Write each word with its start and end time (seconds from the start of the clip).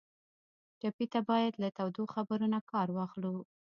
ټپي 0.79 1.05
ته 1.13 1.19
باید 1.29 1.53
له 1.63 1.69
تودو 1.77 2.03
خبرو 2.13 2.47
نه 2.53 2.59
کار 2.71 2.87
واخلو. 2.93 3.35